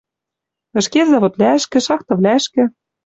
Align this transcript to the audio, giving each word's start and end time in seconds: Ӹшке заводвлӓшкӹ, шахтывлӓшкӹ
Ӹшке 0.79 1.01
заводвлӓшкӹ, 1.09 1.79
шахтывлӓшкӹ 1.85 2.63